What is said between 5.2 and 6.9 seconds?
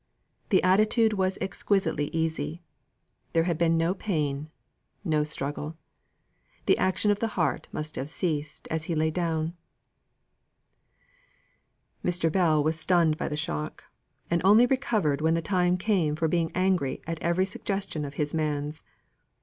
struggle. The